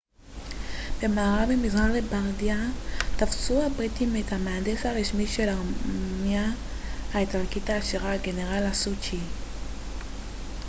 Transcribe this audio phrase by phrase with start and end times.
[1.01, 2.57] במארב ממזרח לבארדיה
[3.17, 6.51] תפסו הבריטים את המהנדס הראשי של הארמיה
[7.13, 9.19] האיטלקית העשירית הגנרל לסטוצ'י